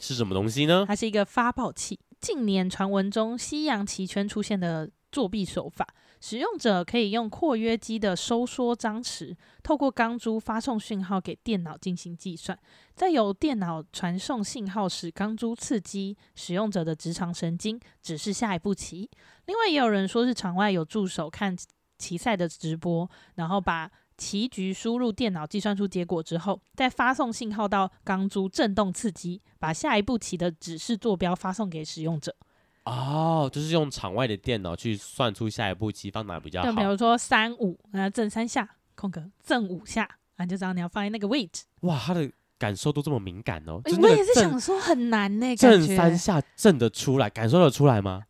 [0.00, 0.86] 是什么东西呢？
[0.88, 2.00] 它是一个发报器。
[2.22, 5.86] 近年传闻中，西洋棋圈出现的作弊手法。
[6.20, 12.58] 使用者可以用括约肌的收缩张弛，透过钢珠发送讯号给电脑进行计算，
[12.94, 19.10] 再由电脑传送信号使，钢珠刺激使用者的直肠神经，指示下一步棋。
[19.46, 21.56] 另外，也有人说是场外有助手看
[21.98, 32.36] 棋赛的直播，然后把棋局输入电脑计算出结果之后，再发送信号到钢珠震动刺激，把下一步棋的指示坐标发送给使用者。
[32.84, 36.70] 哦，就是用场外的电脑去算出下一步棋放哪比较好。
[36.70, 41.64] 就比如说三五，然后震三下，空格震五下，啊，就知道你要放在那个位置。
[41.80, 43.80] 哇，他的感受都这么敏感哦！
[43.84, 48.24] 欸、我也是想说很难呢，震三下震得出来，感受得出来吗？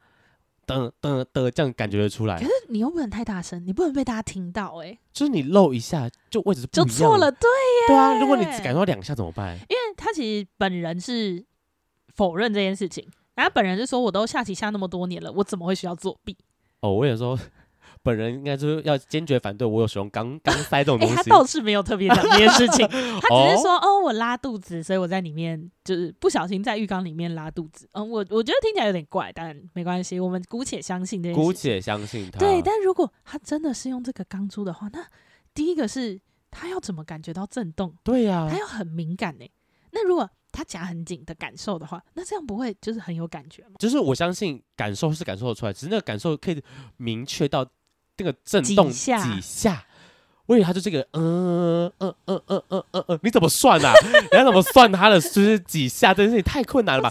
[0.66, 2.38] 噔噔噔，这样感觉得出来。
[2.38, 4.96] 可是你又不能太大声，你不能被大家听到哎。
[5.12, 7.86] 就是你漏一下，就位置就错了，对呀。
[7.88, 9.56] 对啊，如果你只感受到两下怎么办？
[9.68, 11.44] 因为他其实本人是
[12.14, 13.04] 否认这件事情，
[13.40, 16.36] 然后本人就说，我都下棋下那么多年了，我怎么会需要作弊？
[16.80, 17.38] 哦，我也说。
[18.02, 21.14] 本人应该就是要坚决反对我有使用钢钢塞这种东西。
[21.14, 27.86] 欸、他倒是没有特别讲这件事情， 他只是说哦，哦，我拉肚子，所以我在里面就是不小心在浴缸里面拉肚子。
[27.92, 31.40] 嗯，我我觉得听起来有点怪，但没关系，我们姑且相信这件事。
[31.40, 32.38] 姑且相信他。
[32.38, 35.06] 对，但如果他真的是用这个钢珠的话，那
[35.52, 36.18] 第一个是
[36.50, 37.94] 他要怎么感觉到震动？
[38.02, 39.44] 对呀、啊，他要很敏感呢。
[39.90, 43.74] 那如果他夹很紧的感受的话，那这样不会就是很有感觉吗？
[43.78, 46.62] 就是我相信感受是感受得出来，只是那个感受可以
[46.96, 47.66] 明确到。
[48.16, 49.86] 这个震动几下，几下，
[50.44, 53.94] 我以为他就这个，嗯嗯嗯嗯嗯嗯嗯，你怎么算啊？
[54.30, 56.12] 你要怎么算他的就是几下？
[56.12, 57.10] 这件事情太困难了吧？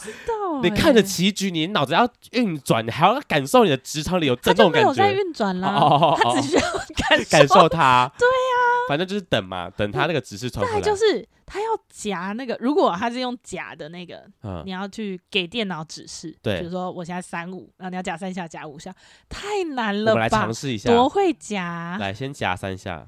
[0.62, 4.90] 你看着棋局，你脑子要运转，你还要感受你的职场里有震动感觉。
[4.90, 5.80] 他没有在运转啦，
[6.22, 8.12] 他只需要感感受它。
[8.20, 8.49] 对呀，
[8.90, 10.82] 反正就是等嘛，等他那个指示传出来。
[10.82, 14.28] 就是他要夹那个，如果他是用夹的那个，
[14.66, 16.36] 你要去给电脑指示。
[16.42, 18.92] 对，比如说我现在三五，然后你要夹三下，夹五下，
[19.30, 20.12] 太难了吧？
[20.14, 21.98] 我们来尝试一下，多会夹？
[22.00, 23.08] 来，先夹三下，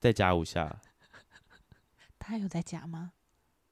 [0.00, 0.80] 再夹五下。
[2.18, 3.12] 他有在夹吗？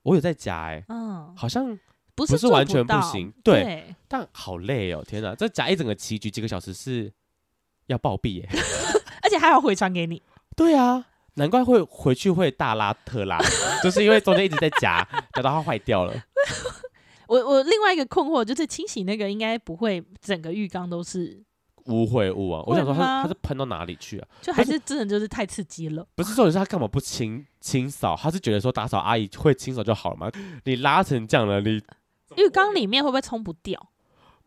[0.02, 1.76] 我有在夹哎、欸，嗯，好像
[2.14, 7.12] 不是完全不行，对，对，但好累哦，天哪，这夹一整个棋局几个小时是
[7.87, 8.48] 要暴毙耶，
[9.22, 10.22] 而且还要回传给你。
[10.57, 13.38] 对啊，难怪会回去会大拉特拉，
[13.83, 16.14] 就是因为中间一直在夹，夹到它坏掉了。
[17.28, 21.42] 我我另外一个困惑就是清洗那个应该不会整个浴缸都是。
[21.85, 22.62] 污秽物啊！
[22.66, 24.28] 我想说它它是喷到哪里去啊？
[24.42, 26.07] 就还是真的就是太刺激了。
[26.14, 28.14] 不是重点是他干嘛不清清扫？
[28.14, 30.31] 他是觉得说打扫阿姨会清扫就好了吗？
[30.64, 31.83] 你拉成这样了，你
[32.37, 33.88] 浴缸里面会不会冲不掉？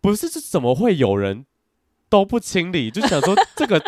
[0.01, 1.47] 不是，这怎么会有人
[2.09, 2.91] 都不清理？
[2.91, 3.81] 就想说这个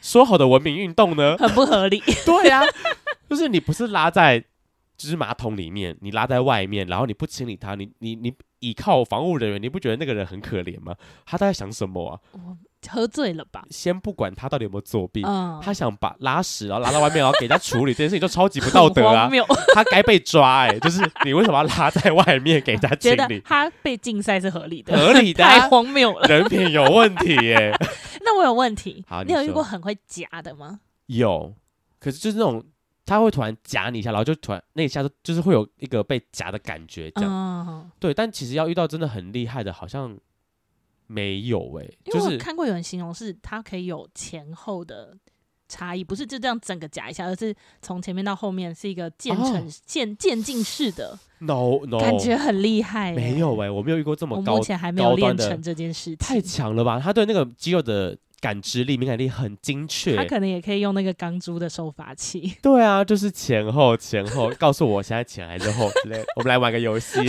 [0.00, 1.36] 说好的文明运动呢？
[1.38, 2.00] 很不合理。
[2.24, 2.66] 对呀、啊，
[3.28, 4.38] 就是你不是拉在
[4.96, 10.94] 就是马桶里面，你拉在外面，然后你不清理它，你你你倚靠防务人员，你不觉得那个人很可怜吗？
[11.24, 12.20] 他在想什么啊？
[12.88, 13.64] 喝醉了吧？
[13.70, 19.28] 先不管他到底有没有作弊，嗯、他想把拉屎然后拉到外面，然后给他处理这件事情，就超级不道德啊！
[19.74, 20.78] 他该被抓哎、欸！
[20.80, 23.40] 就是你为什么要拉在外面给他清理？
[23.40, 27.86] 他被禁赛是合理的，合理的、啊，太荒谬了，人品有问题耶、欸！
[28.22, 30.80] 那我有问题，好，你，你有遇过很会夹的吗？
[31.06, 31.54] 有，
[31.98, 32.64] 可是就是那种
[33.04, 38.14] 他会突然夹你一下，然后就突然那一下就就是会有一个被夹的感觉，这样、嗯、对。
[38.14, 40.16] 但其实要遇到真的很厉害的，好像。
[41.08, 45.16] 没有诶、欸，因为我看过有人形容是它可以有前后的
[45.66, 51.18] 差异，不是就这样整个夹一下，而是从前面到后面是一个渐成渐渐进式的。
[51.40, 53.14] No No，感觉很厉害、欸。
[53.14, 56.16] 没有诶、欸，我没有遇过这么高，我目前还没有练成这件事情。
[56.16, 57.00] 太强了吧？
[57.02, 60.16] 他对那个肌肉的感知力、敏感力很精确。
[60.16, 62.54] 他可能也可以用那个钢珠的收发器。
[62.60, 66.22] 对啊，就是前后前后，告诉我现在前还是后之类。
[66.36, 67.20] 我们来玩个游戏。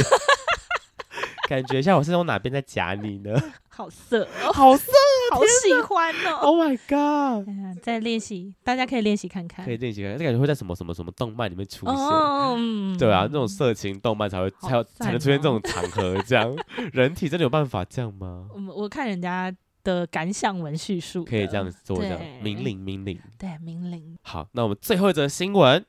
[1.49, 3.35] 感觉一下，我是从哪边在夹你呢？
[3.69, 4.91] 好色，好色，
[5.33, 7.81] 好喜欢哦！Oh my god！
[7.81, 10.19] 在练习，大家可以练习看看，可以练习看看。
[10.19, 12.97] 这感觉会在什么什么什么动漫里面出现？
[12.99, 16.21] 对啊，那种色情动漫才会才有才能出现这种场合。
[16.21, 16.55] 这样，
[16.93, 18.45] 人体真的有办法这样吗？
[18.53, 19.51] 我我看人家
[19.83, 24.15] 的感想文叙述，可以这样做，这样命令明令，对明令。
[24.21, 25.83] 好，那我们最后一则新闻。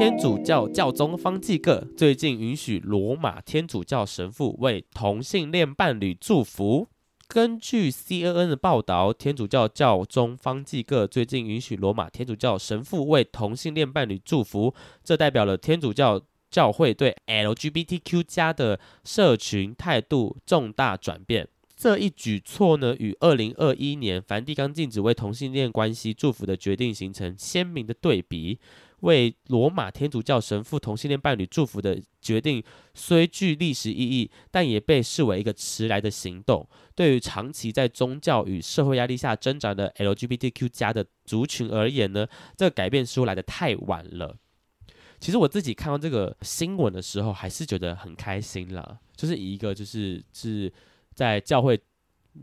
[0.00, 6.88] 天主教教宗方济各最近允许罗马天主教神父为同性恋伴侣祝福。
[7.28, 16.18] 根据 CNN 的报道，天主教教宗方济各最近允许罗马天主教神父为同性恋伴侣祝福，这代表了天主教
[16.50, 21.46] 教会对 LGBTQ 加的社群态度重大转变。
[21.76, 28.58] 这一举措呢，与2021年梵蒂冈禁止为同性恋关系祝福的决定形成鲜明的对比。
[29.00, 32.62] 为罗马天主教神父同性恋伴侣祝福的决定
[32.94, 36.68] 虽具历史意义，但也被视为一个迟来的行动。
[36.94, 44.36] 对于长期在宗教与社会压力下挣扎的 LGBTQ 加的族群而言呢，这个改变似乎来得太晚了。
[45.18, 48.98] 其实我自己看到这个新闻的时候，还是觉得很开心啦。
[49.16, 50.72] 就是以一个就是是
[51.14, 51.78] 在教会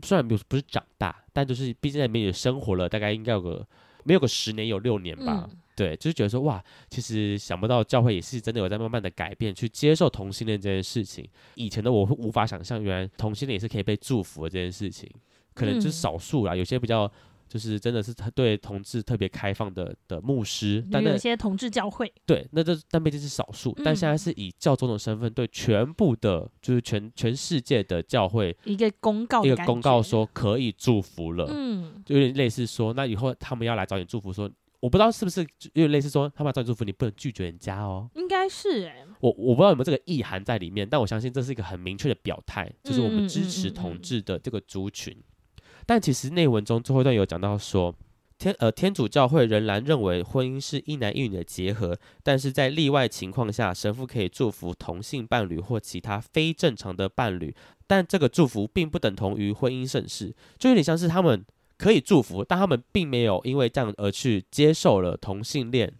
[0.02, 3.66] 虽然不不是长大，但就是毕竟在里面也生活了，大概应该有个
[4.04, 5.48] 没有个十年有六年吧。
[5.78, 6.60] 对，就是觉得说哇，
[6.90, 11.24] 其实想不到教会也是真的有在慢慢的改变，去接受同性恋这件事情。
[11.54, 15.08] 以前的我会无法想象，原来同性恋也是可以被祝福的这件事情，
[15.54, 17.10] 可能就是少数啦，嗯、有些比较。
[17.48, 22.12] 就是真的是他对同志特别开放的的牧师，但那有些同志教会。
[22.26, 47.94] 对，那这但毕竟是少数，嗯、但现在是以教宗的身份对全部的，就是全全世界的教会一个公告，一个公告说可以祝福了，嗯，就有点类似说，那以后他们要来找你祝福说，说我不知道是不是有点类似说，他们要祝福，你不能拒绝人家哦，应该是哎、欸，我我不知道有没有这个意涵在里面，但我相信这是一个很明确的表态，就是我们支持同志的这个族群，嗯嗯嗯嗯，但其实内文中最后一段有讲到说。
[48.40, 57.52] 天呃，天主教会仍然认为婚姻是一男一女的结合，但是在例外情况下，神父可以祝福同性伴侣或其他非正常的伴侣，
[57.88, 61.44] 但这个祝福并不等同于婚姻盛世，就有点像是他们
[61.78, 65.90] 可以祝福，但他们并没有因为这样而去接受了同性恋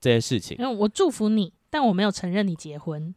[0.00, 0.56] 这件事情。
[0.58, 3.14] 因为我祝福你，但我没有承认你结婚，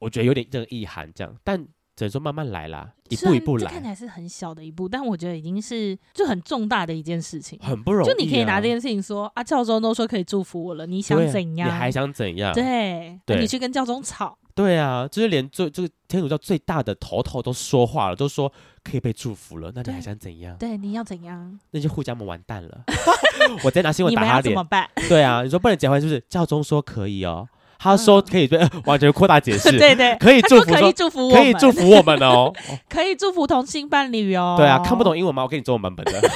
[0.00, 1.66] 我觉得有点这个意涵这样，但。
[1.94, 3.70] 只能说慢慢来啦，一步一步来。
[3.70, 8.10] 看起来是很小的一步，但我觉得已经是就很重大的一件事情，很不容易、啊。
[8.10, 11.68] 就你可以拿这件事情说啊，教宗都说可以祝福我了，你想怎样？
[11.68, 12.54] 你还想怎样？
[12.54, 14.38] 对，对、啊，你去跟教宗吵。
[14.54, 18.52] 对啊，就是连最这个天主教最大的头头都说话了，都说
[18.84, 20.56] 可以被祝福了，那你还想怎样？
[20.58, 21.58] 对，你要怎样？
[21.70, 22.84] 那些护家盟完蛋了，
[23.64, 24.42] 我直接拿新闻打他脸。
[24.42, 24.88] 怎么办？
[25.08, 26.22] 对啊，你说不能结婚，是不是？
[26.28, 27.48] 教宗说可以哦。
[27.78, 32.52] 他说可以对，完全扩大解释， 对对，可以祝福，可以祝福，可以祝福我们哦，
[32.88, 34.54] 可以祝福同性伴侣哦。
[34.56, 35.42] 对啊，看不懂英文吗？
[35.42, 36.28] 我给你中文版本的，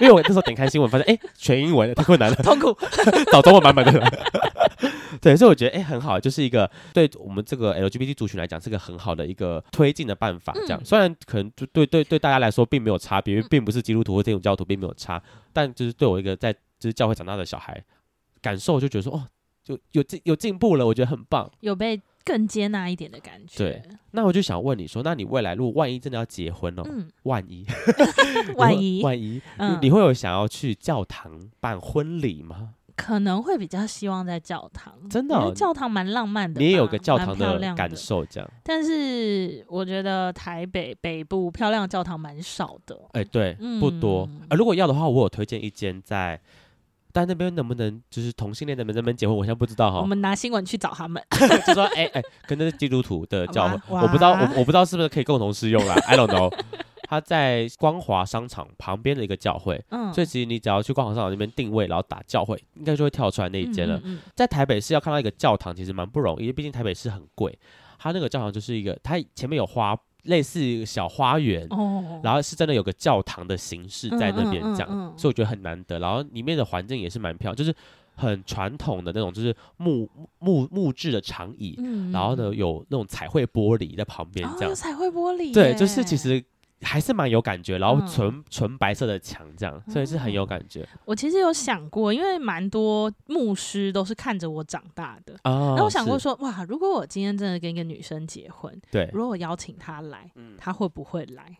[0.00, 2.76] 因为我那时候点开新闻，发现哎，全英文太困难了，痛苦，
[3.30, 4.00] 找中文版本的。
[5.20, 10.52] 对，所以我觉得哎，很好，就是一个对我们这个 LGBT 族群来讲，是个很好的一个推进的办法。
[10.54, 15.22] 这样虽然可能就对对对大家来说并没有差别，因为并不是基督徒或天主教徒并没有差，
[15.52, 17.82] 但就是对我一个在就是教会长大的小孩，
[18.40, 19.28] 感受就觉得说哦。
[19.64, 23.58] 就有进有进步了，我觉得很棒，有被更接纳一点的感觉。
[23.58, 27.66] 对，那我就想问你说，那你未来如果万一真的要结婚哦，嗯、万一，
[28.56, 32.74] 万一，万一，嗯、你会有想要去教堂办婚礼吗？
[32.94, 38.50] 可能会比较希望在教堂，真的、哦，因为教堂蛮浪漫的，你也有个教堂的感受这样。
[38.62, 44.28] 但是我觉得台北北部漂亮的教堂蛮少的，哎、欸，对，不多。
[44.30, 46.40] 嗯、啊，如果要的话，我有推荐一间在。
[47.12, 49.36] 但那边能不能就是同性恋的人能不能结婚？
[49.36, 50.00] 我现在不知道哈。
[50.00, 51.22] 我们拿新闻去找他们，
[51.66, 55.94] 就说哎哎、欸欸，跟那是基督徒的教会，我不知道我我不知道是不是可以共同适用啦。
[56.08, 56.52] I don't know。
[57.08, 63.96] 他在光华商场旁边的一个教会，嗯，所以其实你只要去光华商场那边定位，然后打教会，应该就会跳出来那一间了。
[63.98, 67.58] 嗯嗯嗯，在台北市要看到一个教堂，其实蛮不容易，毕竟台北市很贵。
[67.98, 69.94] 他那个教堂就是一个，他前面有花。
[70.22, 75.98] 类似小花园，哦、然后是真的有个教堂的形式在那边这样，嗯嗯嗯嗯、所以我觉得很难得。
[75.98, 77.74] 然后里面的环境也是蛮漂亮，就是
[78.14, 80.08] 很传统的那种，就是木
[80.38, 86.42] 木木质的长椅，嗯、然后呢有那种彩绘玻璃在旁边这样，哦、彩绘玻璃，对，就是其实。
[86.82, 90.86] 还是蛮有感觉，然后纯纯、嗯、白色的墙这样，所以是很有感觉。
[91.04, 101.56] 我其实有想过，因为蛮多牧师都是看着我长大的，那、哦、我想过说，哇，如果我今天真的跟一个女生结婚，对，如果我邀请她来，嗯、她会不会来？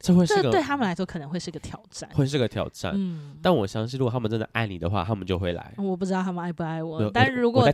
[0.00, 2.92] 这会是这对他们来说可能会是个挑战，会是个挑战。
[2.94, 5.72] 嗯，但我相信，如果他们真的爱你的话，他们就会来。
[5.78, 7.66] 我不知道他们爱不爱我，但是如果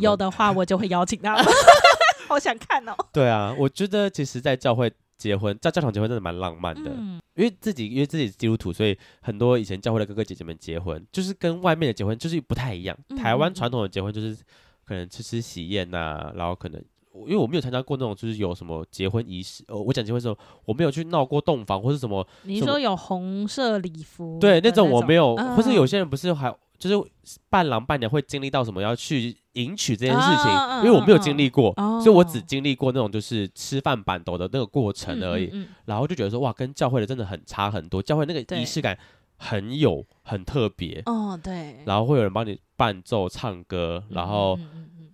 [0.00, 1.44] 有的话，我就会邀请他们。
[2.26, 2.94] 好想看哦。
[3.12, 4.92] 对啊，我觉得其实，在教会。
[5.18, 12.96] 结婚在教堂结婚真的蛮浪漫的，嗯、因为自己因为自己是基督徒，所以很多以前教会的哥哥姐姐们结婚，就是跟外面的结婚就是不太一样。
[13.08, 14.36] 嗯、台湾传统的结婚就是
[14.84, 16.80] 可能吃吃喜宴呐、啊，然后可能
[17.26, 22.26] 因为我没有参加过那种就是有什么结婚仪式，呃，我讲结婚的时候我没有去闹过洞房或是什么。
[22.44, 24.38] 你说有红色礼服？
[24.40, 26.54] 对，那种我没有，嗯、或是有些人不是还。
[26.78, 35.52] 就是伴郎伴娘会经历到什么要去迎娶这件事情，因为我没有经历过，所以我只经历过那种就是吃饭板斗的那个过程而已。
[35.84, 38.96] 然后就觉得说哇，跟教会的真的很差很多，教会那个仪式感
[39.36, 41.02] 很有很特别。
[41.06, 41.76] 哦，对。
[41.84, 44.58] 然后会有人帮你伴奏唱歌，然后。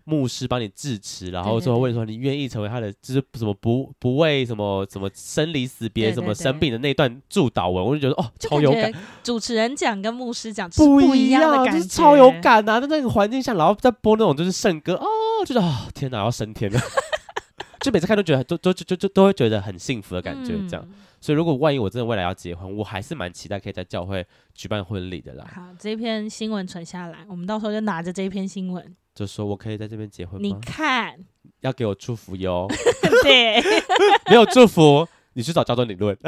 [0.04, 8.92] 牧师帮你致辞，然后最后问说：“你愿意成为他的，就是什么不不为什么什么生离死别、什么生病的那段祝祷文？”我就觉得哦，超有感。
[9.22, 12.78] 主持人讲跟牧师讲不一样的感觉，就是超有感啊！
[12.78, 15.06] 在那个环境下，然后再播那种就是圣歌哦，
[15.46, 16.78] 就是哦，天哪，要升天了！
[17.80, 20.82] 就每次看都觉得都都就就就都会觉得很幸福的感觉，这样。
[20.86, 25.46] 嗯、所以如果万一我真的未来要结婚，我还是蛮期待可以在教会举办婚礼的啦。
[25.54, 28.96] 好，这篇新闻存下来，我们到时候就拿着这篇新闻。
[29.14, 30.40] 就说我可以在这边结婚吗？
[30.42, 31.16] 你看，
[31.60, 32.66] 要给我祝福哟。
[33.22, 33.62] 对，
[34.28, 36.18] 没有祝福，你去找教宗理论，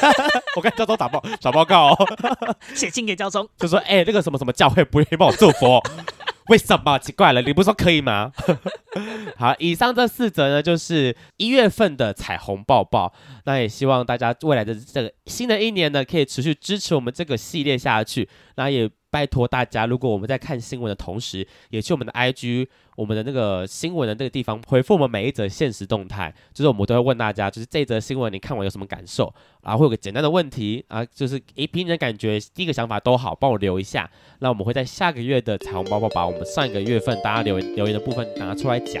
[0.54, 1.96] 我跟教宗打报找报告哦，
[2.74, 5.80] 写信给教宗，就说哎、欸，那个什么什么教会不愿意帮我祝福，
[6.48, 6.98] 为什么？
[6.98, 8.30] 奇怪了，你不是说可以吗？
[9.38, 13.10] 好，以上这四则呢，就是一月份的彩虹抱抱。
[13.46, 18.28] 那也希望大家未来的这个新的一年呢，可以持续支持我们这个系列下去。
[18.56, 18.90] 那也。
[19.14, 34.10] 拜托大家，如果我们在看新闻的同时，也去我们的 IG，我们的那个新闻的那个地方回复我们每一则现实动态，就是我们都会问大家，就是这则新闻你看完有什么感受，然后会有个简单的问题啊，就是一凭你的感觉，第一个想法都好，帮我留一下。
[34.40, 39.00] 那我们会在下个月的彩虹包包把我们上一个月份大家留言留言的部分拿出来讲。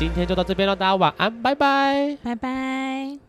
[0.00, 3.20] 今天就到这边了，大家晚安，拜拜，拜拜。